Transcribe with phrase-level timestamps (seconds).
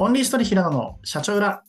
[0.00, 1.64] オンリーストリー平野の社長裏。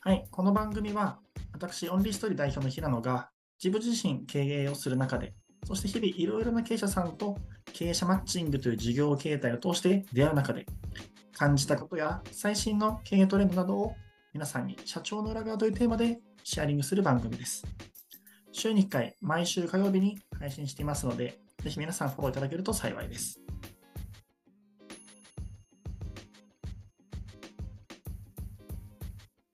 [0.00, 1.18] はい、この番組は
[1.54, 5.32] 私、オンリーストリー代表の平野が自分自身経営をする中で、
[5.64, 7.38] そして日々いろいろな経営者さんと
[7.72, 10.66] 経営者マッチングという事業形態を通して出会う中で
[11.32, 13.94] 感じたことや最新の経営トレンドなどを
[14.34, 17.64] 皆さんに社長の裏側というテーマでシェアリングする番組です。
[18.52, 23.40] 週に1回、毎週火曜日に配信していますので、ぜひ皆さんフォローいただけると幸いです。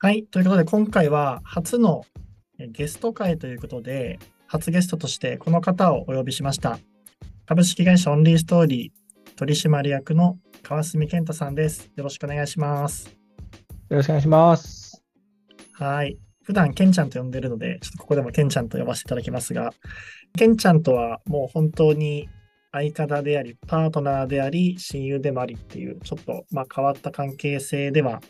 [0.02, 0.24] はい。
[0.24, 2.04] ということで、今回は初の
[2.58, 6.80] ゲスト会ということで、初ゲストとしてこの方をお呼びしました。
[7.46, 11.92] 株式会社オンリーストーリー取締役の川澄健太さんです。
[11.94, 13.16] よろしくお願いします。
[13.90, 15.04] よろしくお願いします。
[15.74, 16.18] はい。
[16.42, 19.72] 普段、ケンちゃんと呼んでるので、ちょっとここでもケンちゃんと呼ばせていただきますが、
[20.36, 22.28] ケンちゃんとはもう本当に
[22.72, 28.20] 相方であり、パートナーであり、親友でもありっていう、ちょっとまあ変わった関係性では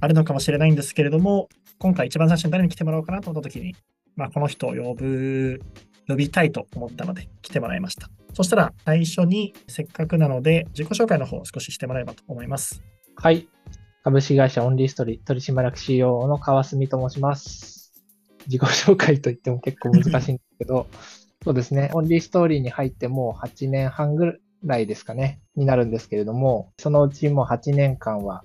[0.00, 3.74] あるのかもしれないんですけれども、今回一番最初に誰に来てもらおうかなと思った時に、
[4.16, 5.60] まあ、この人を呼ぶ、
[6.06, 8.08] 呼びたいと思ったので来てもらいました。
[8.34, 12.82] そしたら最初にせっかくなので自己紹介の方を少ししてもらえばと思います。
[13.16, 13.48] はい。
[14.02, 17.92] 株式会社オンリーストリ取締役 CEO の川澄と申します。
[18.46, 20.86] 自己紹介といっても結構難しいんですけど、
[21.42, 21.90] そうですね。
[21.94, 28.44] オンリーストーリーに入ってもう8年半ぐらいですかね、になるんですけれども、そのうちもう8年間は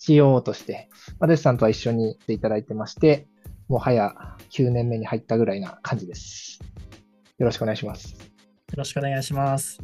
[0.00, 3.26] COO として、まあ、デスさんとは一緒にしていただいてまして、
[3.68, 4.14] もう早
[4.50, 6.60] 9年目に入ったぐらいな感じです。
[7.38, 8.14] よろしくお願いします。
[8.14, 8.18] よ
[8.76, 9.78] ろしくお願いします。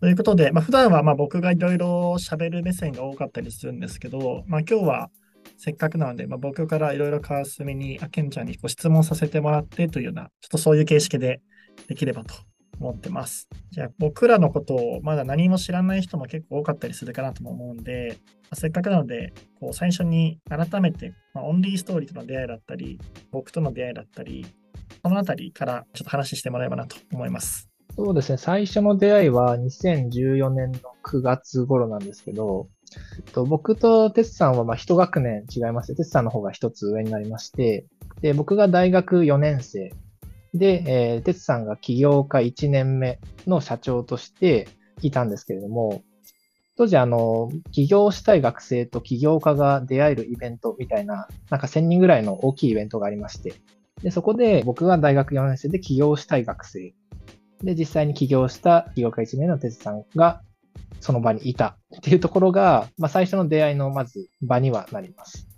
[0.00, 5.10] ということで、まあ、普段はま僕がいろいろ喋る目線が多かったりするんですけど、まあ、今日は
[5.56, 11.40] せっかくなので、まあ、僕からいろいろ川澄に、あけんちゃんにご質問させてもらってというような、ちょっとそういう形式で
[11.88, 12.34] できればと
[12.80, 13.48] 思ってます。
[13.70, 24.46] じゃあ僕らのことをまだ何も知らない人も結構多かったりするかなとも思うんで、まあ、せっかくなので、こう最初に改めて、まあ、オンリーストーリーとの出会いだったり、僕との出会いだったり、
[25.02, 27.68] そのあたりからちょっと話してもらえばなと思います。
[27.96, 32.68] そうですね、最初の出会いは2014年の9月頃なんですけど、
[33.32, 37.86] と僕とテツさんはまあ1学年違いまして、テツさんの方が1つ上になりまして、
[38.20, 39.92] で僕が大学4年生
[40.54, 44.68] で、えー、哲さんが起業家1年目の社長として
[45.02, 46.02] いたんですけれども、
[46.76, 53.54] 当時、あの、起業したい学生と起業家が出会えるイベントみたいな、なんか1000人ぐらいの大きいイベントがありまして、
[54.02, 56.94] で、そこで僕が大学4年生で起業したい学生、
[57.62, 60.42] で、実際に起業した起業家1年の哲さんが
[61.00, 65.48] その場にいたっていうところが、まあ、最初の出会いのまず場にはなります。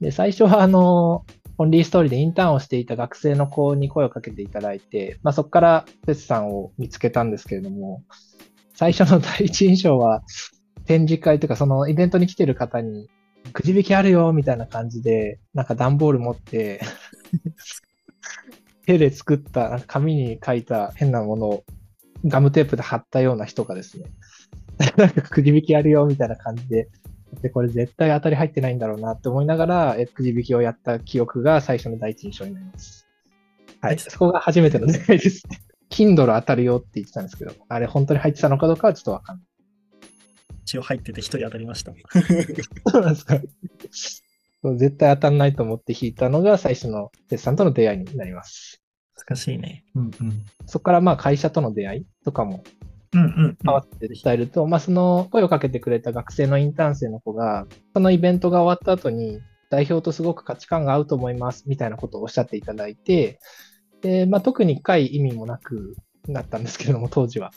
[0.00, 1.24] で、最初はあの、
[1.58, 8.02] オンリーストーリーでインターンをしていた学生の子に声をかけていただいて、まあ、そこからテツさんを見つけたんですけれども、
[8.74, 10.22] 最初の第一印象は、
[10.84, 13.08] 展示会というか、そのイベントに来てる方に、
[13.52, 16.80] くじ引きあるよみたいな感じで、なんか段ボール持って
[18.86, 21.64] 手で作った、なんか紙に書いた変なものを
[22.24, 24.06] ガムテープで貼ったような人がですね、
[24.96, 26.88] なんかくじ引きあるよみたいな感じで
[27.42, 33.06] で、これ絶対当たり入ってないんだろうなって思いながら、くじ引きをやった記憶が最初の第一印象になります。
[33.80, 33.98] はい。
[33.98, 35.60] そこが初めての出会いですね。
[35.90, 39.46] Kindle 当たるよって言ってたんですけど、あれ本当に入ってたのかどうかはちょっとわかんない。
[40.62, 41.92] 一応入ってて一人当たりました。
[42.90, 43.40] そうなんですか。
[44.74, 48.82] 絶対当たんないと思って引いたのが最初のテスさんとの出会いになります。
[49.16, 49.84] 難しいね。
[49.94, 50.44] うんうん。
[50.66, 52.64] そこからまあ会社との出会いとかも
[53.16, 59.40] 変わって伝えると、まあ、その声をかけてくれた学生のインターン生の子が、そのイベントが終わった後に、
[59.70, 63.40] 代表とすごく価値観が合うと思いますみたいなことをおっしゃっていただいて、
[64.02, 65.96] でまあ、特に深い意味もなく
[66.28, 67.52] なったんですけれども、 当時は。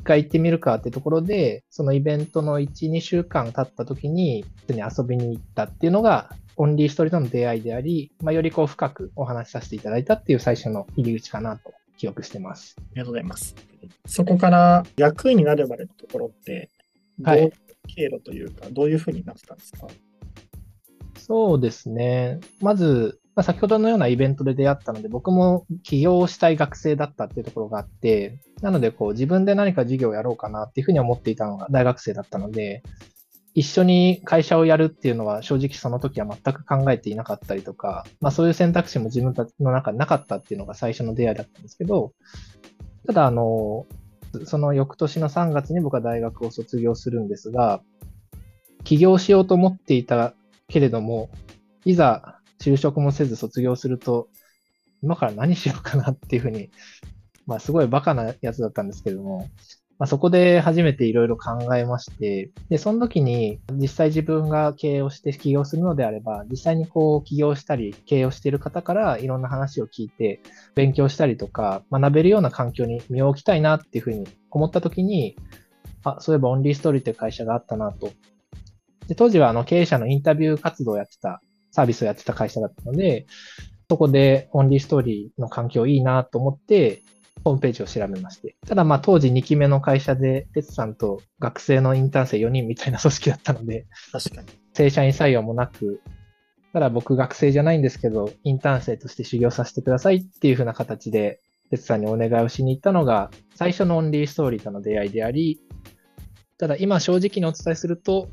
[0.00, 12.76] 一回行ってみるかってところで、そのイベントの1、2週間経った時に、普通に遊びに行ったっていうのが、オンリーストーリーとの出会いであり、まあ、よりこう深くお話しさせていただいたっていう最初の入り口かなと記憶してます。
[12.78, 13.69] ありがとうございます。
[14.06, 16.70] そこから役員になるまでのところって、
[17.18, 17.52] どういう
[17.88, 19.86] 経路というか、どういうふうになってたんですか？
[21.16, 22.40] そうですね。
[22.60, 32.82] まず、まあ、先ほどのようなイベントで出会ったので、僕も起業したい学生だったっていうところがあって、なので、こう、自分で何か事業をやろうかなっていうふうに思っていたのが大学生だったので、
[33.54, 42.12] 一緒に会社をやるっていうのは正直その時は全く考えていなかったりとか、まあそういう選択肢も自分たちの中になかったっていうのが最初の出会いだったんですけど、
[43.06, 43.86] ただあの、
[44.44, 47.82] その翌年の3月に僕は大学を卒業するんですが、
[48.84, 50.34] 起業しようと思っていた
[50.68, 51.30] けれども、
[51.84, 54.28] いざ就職もせず卒業すると、
[55.02, 56.70] 今から何しようかなっていうふうに、
[57.46, 59.48] まあすごいバカなやつだったんですけれども、
[60.00, 70.40] まあ、そこで初めていろいろ考えまして、で、その時に実際自分が経営をして起業するのであれば、実際にこう起業したり経営をしている方からいろんな話を聞いて
[70.74, 75.36] 勉強したりとか学べるような環境に身を置きたいなっていうふうに思った時に、
[76.02, 78.10] あ、そういえばオンリーストーリーという会社があったなと。
[79.06, 81.42] で当時はあの経営者のインタビュー活動をやってた、
[81.72, 83.26] サービスをやってた会社だったので、
[83.90, 87.02] そこでオンリーストーリーの環境いいなと思って、
[87.44, 88.56] ホームページを調べまして。
[88.66, 94.48] ただまあ当時2期目の会社で、哲さんと学生のインターン生4人みたいな組織だったので、確かに。
[94.74, 96.00] 正社員採用もなく、
[96.72, 101.40] ただ僕学生じゃないんですけど、インターン生として修行させてくださいっていう風な形で、
[101.70, 105.60] 哲さんにお願いをしに行ったのが、最初のオンリーストーリーとの出会いであり、
[106.58, 108.28] ただ今正直にお伝えすると、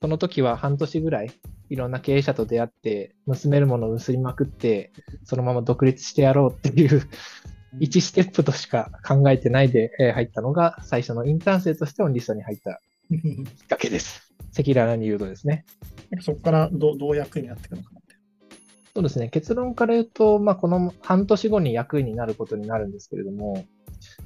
[0.00, 1.30] その時は半年ぐらい
[1.68, 4.92] いろんな経営者と出会って、盗めるものを盗みまくって、
[5.24, 7.02] そのまま独立してやろうっていう
[7.80, 12.80] 1ステップとしか考えてないで入ったのが、最初のインターン生としてオンリストに入った
[13.10, 14.32] きっかけです。
[14.58, 15.64] 赤裸々に言うとですね。
[16.20, 18.00] そこからどどう役になっていくのかな
[18.96, 19.28] そうですね。
[19.28, 23.66] 結論から言うと、まあ、この半年後に役になることになるんですけれども、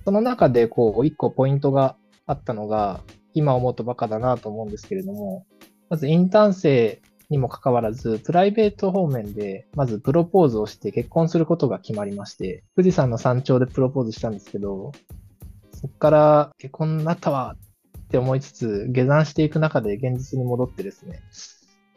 [0.04, 3.00] その中で、こう、一個ポイントがあったのが、
[3.34, 5.44] 今思うとバカだなと思うんですけれども、
[5.88, 14.92] まずインターン生にもかかわらず、プライベート方面で、まずプロポーズをして結婚することが決まりまして、富士山の山頂でプロポーズしたんですけど、
[15.72, 17.56] そこから結婚になったわ
[17.98, 21.20] って思いつつ、下山していく中で現実に戻ってですね、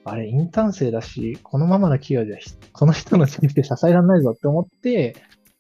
[0.05, 2.39] あれ、インターン生だし、このままの企業では、
[2.73, 5.15] この人の人生支えられないぞって思って、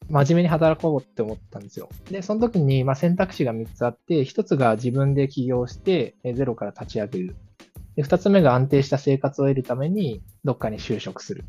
[0.09, 1.89] 真面目に働こうって思ったんですよ。
[2.11, 7.35] で、その時に、ま、選択肢が3つあって、1つが自分で起業して、ゼロから立ち上げる。
[7.95, 11.45] で、二つ目が安定した生活を得るために、どっかに就職する。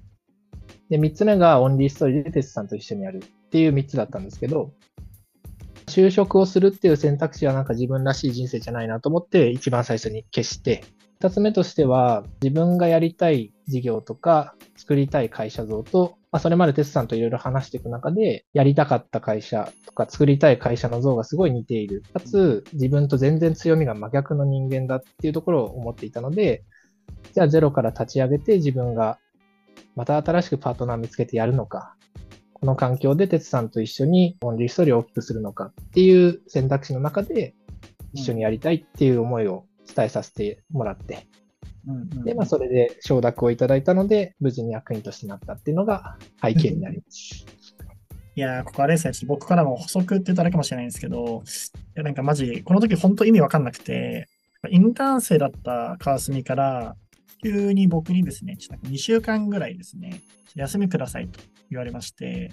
[0.90, 4.72] で、三つ目がオンリーストーリーでテスさんと一緒にやるっていう三つだったんですけど、
[5.86, 10.84] 就職をするっていう選択肢はなんか自分らしい人生じゃないなと思って一番最初に消して、
[11.20, 22.02] 二つ目としては自分がやりたい事業とか作りたい会社像とまあ、それまでテスさんといろいろ話していく中で、やりたかった会社とか作りたい会社の像がすごい似ている。
[22.12, 26.64] かつ、自分と全然強みが真逆の人間だっていうところを思っていたので、
[27.34, 29.20] じゃあゼロから立ち上げて自分が
[29.94, 31.94] また新しくパートナー見つけてやるのか、
[32.52, 37.54] この環境でテツさんと一緒にオンリーストーリーを大きくするのかっていう選択肢の中で
[38.12, 41.28] 一緒にやりたいっていう思いを伝えさせてもらって、
[42.24, 47.46] で、まあ、それで承諾をいただいたので、無事に役員としてなったっていうのが背景になります。
[48.36, 54.26] いやー、ここあれですね、僕からも補足って言ったらかもしれないんですけど、いやなんかマジ、この時本当意味わかんなくて、
[54.70, 56.96] インターン生だった川澄から、
[57.42, 60.22] 急に僕にですね、2週間ぐらいですね、
[60.54, 61.40] 休みくださいと
[61.70, 62.50] 言われまして、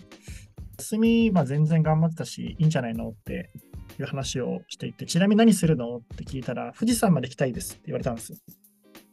[0.79, 3.51] 休み、まあ、全然頑張ってたし、いいんじゃないのって
[3.99, 8.37] いう話をしていて、ちなみに何するのって聞いたら、富士山まで行きたいですって言われたんですよ。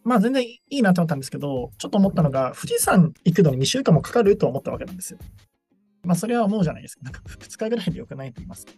[0.09, 5.19] まあ全然いいなと思ったんですけど、ちょっと思ったのが、富士山行くのに2週間もかかると思ったわけなんですよ。
[6.03, 7.03] まあそれは思うじゃないですか。
[7.05, 8.73] なんか2日ぐらいでよくないと言いますか。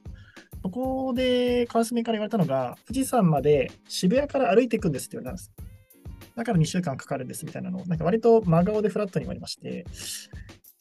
[0.63, 5.53] そこで川澄から言われたのが、富士山まで渋谷から歩いていくんですって言われたんです。
[6.35, 9.85] だから2週間かかるんですみたいなのを、なんか割と真顔でフラットに言われまして、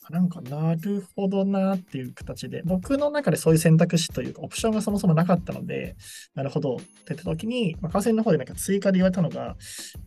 [0.10, 5.96] なんかなるほどなっていう形で、僕の中でそういう選択肢というか、オプションがそもそもなかったので、
[6.34, 9.56] なるほどって言った時に、まあ、河川の方でなんか追加で言われたのが、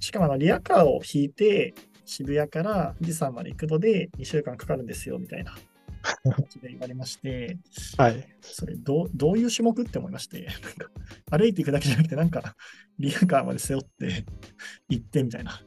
[0.00, 5.54] しかもあのリアカーを引いて、渋谷から富士山まで行くので2週間かかるんですよみたいな
[6.24, 7.58] 形で言われまして、
[7.96, 8.26] はい。
[8.40, 12.56] それど、どういう種目って思いまして、なんか歩いていくだけじゃなくて、なんか
[12.98, 14.24] リアカーまで背負って
[14.88, 15.60] 行ってみたいな。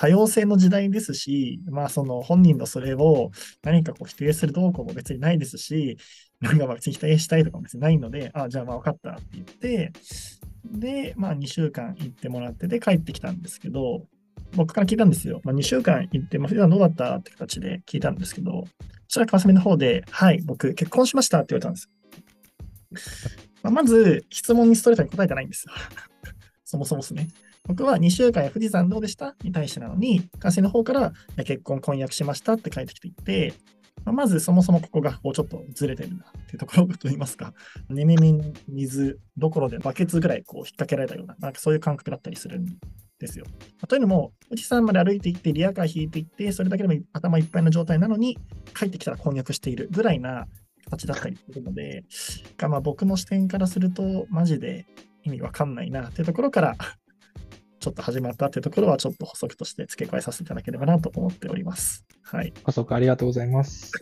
[0.00, 5.98] 多様性の時代ですし、まあその本人のそれを何かこう否定する動向も別にないですし、
[6.40, 9.92] なんか別に否定したいとかも別にないので、あ、じゃあまあ分かったって言って、
[10.64, 14.06] で、まあ2週間行ってもらってで帰ってきたんですけど、
[14.56, 15.42] 僕から聞いたんですよ。
[15.44, 18.64] まあ、2週間行って、まあ、普段どうだったって形で聞いたんですけど、
[19.06, 21.80] そしたら川澄の方で、はい、僕結婚しましたって言われたんで
[23.28, 23.38] す。
[23.62, 25.74] まあ、まず、質問にストレートに答えてないんですよ。
[26.64, 27.28] そもそもですね。
[27.64, 29.36] 僕は2週間や富士山どうでした？
[29.44, 31.12] に対してなのに、関西の方から
[31.44, 33.54] 結婚、婚約しましたって書いてきていて、
[34.04, 37.52] ま、ずそもそもここがこうちょっとずれてるなっていうところといいますか、
[37.90, 42.64] ねみみ水どころでバケツぐらいこう引っ掛けられたような、なんかそういう感覚だったりするん
[43.18, 43.44] ですよ。
[43.86, 48.38] というのも、富士山まで歩いていって、リアカー引いていって、それだけでも頭いっぱいの状態なのに、
[48.74, 50.46] 帰ってきたら婚約しているぐらいな
[50.84, 52.04] 形だったりするので、
[52.66, 54.86] まあ僕の視点からすると、マジで
[55.24, 56.76] 意味わかんないなっていうところから
[57.80, 62.04] ちょっと始まったっていうところは、ちょっと補足として付け加えさせていただければなと思っております。
[62.22, 62.52] はい。
[62.62, 63.92] 補足ありがとうございます。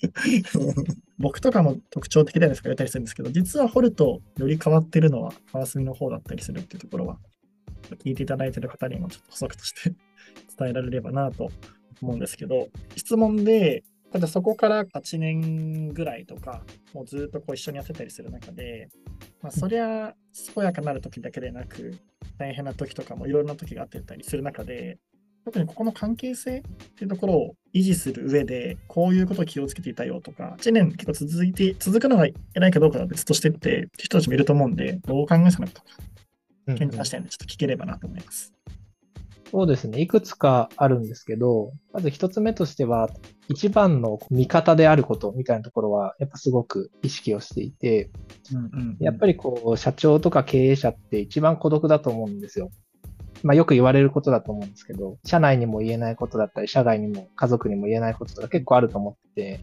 [1.18, 7.18] 僕とかも特徴的だですか言ったりするんですけど、実は掘るとより変わってるのは川澄の方だったりするっていうところは、
[8.02, 9.90] 聞いていただいている方にもちょっと補足として
[10.58, 11.50] 伝えられればなと
[12.00, 18.88] 思うんですけど、 質問で、ただそこから8年ぐらいとか、もうずっとこう一緒にやってたりする中で、
[19.42, 20.14] まあ、そりゃ
[20.54, 21.98] 健やかなる時だけでなく、
[22.38, 24.98] 大変な時とかもいろいろな時があってたりする中で、
[25.44, 26.62] 特にここの関係性っ
[26.96, 35.86] ていうところを維持する上で、こういうことを気をつけていたよとか、1年結構続いて、続くのが偉いかどうかは別としてって、人たちもいると思うんで、どう考えたのかとか、
[36.66, 38.55] うん検討視点でちょっと聞ければなと思います。
[39.50, 40.00] そうですね。
[40.00, 43.08] いくつかあるんですけど、まず一つ目としては、
[43.48, 48.10] 一番の味方であることみたいなところは、やっぱすごく意識をしていて、
[48.52, 52.70] うんうんやっぱりこう、社長とか経営者って一番孤独だと思うんですよ。
[53.42, 59.60] まあよく言われることだと思うんですけど、社内にも言えないことだったり、社外にも家族にも言えないこととか結構あると思ってて、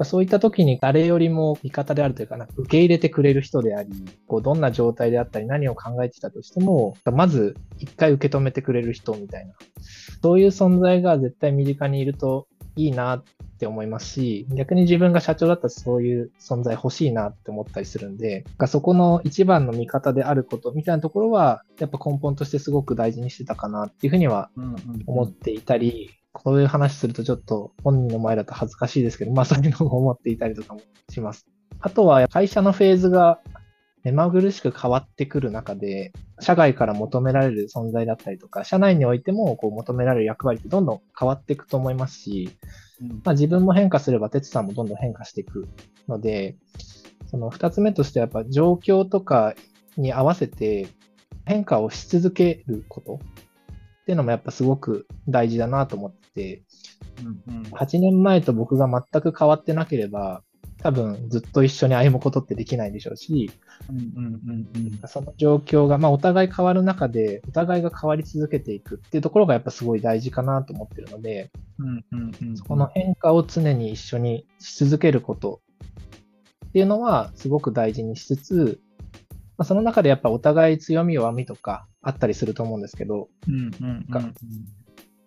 [0.00, 3.90] まあそういった時に誰よりも味方であるというかな、受け入れてくれる人であり、
[4.26, 9.52] こうどんな状態であったり何を考えてたとしても、まず一回受け止めてくれる人みたいな。
[10.22, 13.24] そういう存在が絶対身近にいるといいなっ
[13.58, 24.50] て思いますし、逆に自分が社長だったらそういう存在欲しいなって思ったりするんで、そこの一番の味方であることみたいなところは、やっぱ根本としてすごく大事にしてたかなっていうふうには
[25.06, 31.46] 思っていたり、こういう話するとちょっと本人の前だと恥ずかしいですけど、まあそういうのを思っていたりとかもします。
[31.80, 33.40] あとは会社のフェーズが
[34.02, 42.50] 目まぐるしく変わってくる中で、社外から求められる存在だったりとか、社内においてもこう求められる役割ってどんどん変わっていくと思いますし、
[43.02, 45.68] うんまあ、自分も変化すれば、哲さんもどんどん変化していく
[46.08, 46.56] ので、
[47.30, 49.54] その二つ目としてはやっぱ状況とか
[49.96, 50.88] に合わせて
[51.44, 53.20] 変化をし続けること
[54.10, 56.64] っていうのもやっぱすごく大事だなと思って、
[57.46, 57.62] うんうん。
[57.66, 60.42] 8年前と僕が全く変わってなければ、
[60.82, 63.52] 多分ずっと一緒に歩むことってできないでしょうし、
[63.88, 65.08] うんうんうんうん。
[65.08, 75.60] その状況が、まあお互い変わる中で、お互いが変わり続けていくっていうところがやっぱすごい大事かなと思ってるので、うんうんうんこの変化を常に一緒にし続けること
[76.66, 78.80] っていうのはすごく大事にしつつ、
[79.60, 84.34] まあ、その中でやっぱお互い強み弱みとかあったりすると思うんですけど、うんうんうんうん。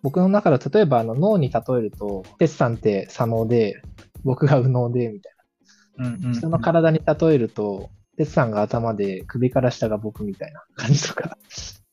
[0.02, 3.80] 僕の中では例えばあの脳に例えると、テスさんって左脳で、
[4.24, 5.32] 僕が右脳で、みたい
[5.98, 6.32] うんうんうん。
[6.32, 6.36] な。
[6.36, 11.38] 人の体に例えると、テスさんが頭で首から下が僕みたいな 感じとか、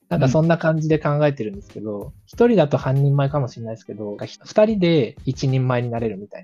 [0.09, 6.43] なんかそんな感じで考えてるんですけど、一、人だと半人前かもしれないですけど、二人で一人前になれるみたい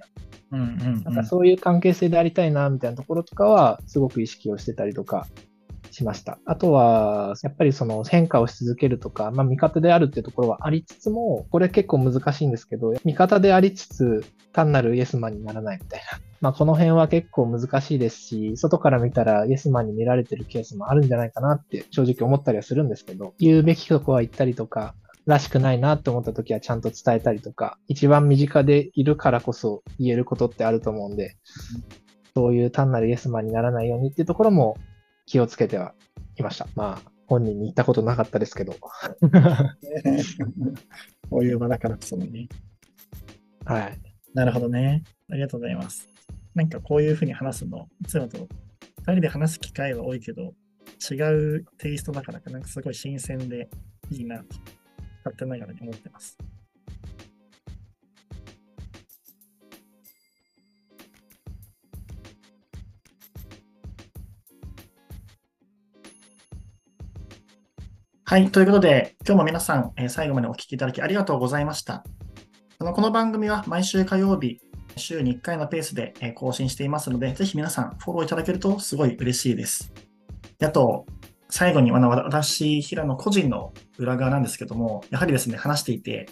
[0.51, 0.59] な。
[0.59, 1.03] うんうんうん。
[1.05, 5.25] なんかそういう関係性でありたいな、みたいなところとかは、すごく意識をしてたりとか
[5.97, 6.37] しました。
[6.45, 16.19] あとは、やっぱりその変化をし続けるとか、まあ味方であるっていうところはありつつも、これ結構難しいんですけど、味方でありつつ、単なるイエスマンにならないみたいな。
[16.39, 24.93] まあこの辺は結構難しいですし、外から見たらイエスマンに見られてるケースもあるんじゃないかなって正直思ったりはするんですけど、言うべきとこは言ったりとか、
[25.25, 31.35] らしくないなって思った時はちゃんと伝えたりとか、一番身近でいるからこそ言えることってあると思うんで、
[32.33, 34.77] そういう単なるイエスマンにならないようにっていうところも
[35.27, 35.93] 気をつけては
[36.37, 36.67] いました。
[36.75, 38.73] まあ、本人に言ったことなかったですけど。
[41.29, 42.47] こういう場だからこそのね。
[43.65, 43.99] はい。
[44.33, 45.03] なるほどね。
[45.29, 46.09] ありがとうございます。
[46.55, 48.37] なんかこういうふうに話すの、いつもと
[49.05, 50.53] 2人で話す機会は多いけど、
[51.11, 51.15] 違
[51.57, 53.69] うテイストだからかなんかすごい新鮮で
[54.09, 54.45] いいなと、
[55.25, 56.37] 勝手ながらに思ってます。
[68.29, 68.51] はい。
[68.51, 72.03] ということで、今日も皆さん、えー最後までお聞きいただきありがとうございました。
[72.77, 74.59] あのこの番組は毎週火曜日、
[74.97, 79.93] 週に1回のペースでえー更新していますので、ぜひ皆さんフォローいただけるとすごい嬉しいです。
[80.59, 81.05] であと、
[81.49, 86.27] 最後にあの私、平野個人の裏側なんですけども、やはりですね、話していて、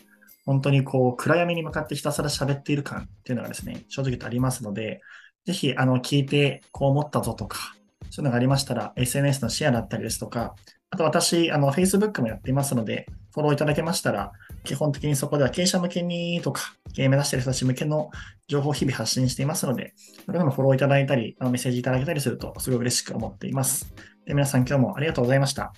[0.45, 4.99] 本当にこう暗闇に向かってひたすら喋っている感っていうのがですね、正直言ってありますので、
[5.45, 7.73] ぜひあの聞いてこう思ったぞとか、
[8.09, 10.55] そういうのがありましたら、SNS のシェアだったりですとか、
[10.95, 14.31] あと私、あの Facebook もやっていますので、フォローいただけましたら、
[14.63, 18.11] 基本的にそこでは経営者向けにとか、経営目指している人たち向けの
[18.47, 19.93] 情報を日々発信していますので、
[20.25, 23.93] それでもフォローいただいたり、あのメッセージいただけたりすると、すごい嬉しく思っています。
[24.25, 25.73] で皆さん今日もありがとうございました。